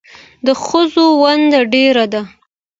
د 0.45 0.47
ښځو 0.65 1.05
ونډه 1.21 1.61
ډېره 1.73 2.05
ده 2.13 2.21